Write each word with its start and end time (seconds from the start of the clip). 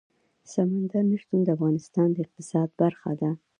سمندر 0.51 1.03
نه 1.09 1.17
شتون 1.21 1.39
د 1.43 1.49
افغانستان 1.55 2.07
د 2.11 2.17
اقتصاد 2.25 2.69
برخه 2.81 3.11
ده. 3.21 3.31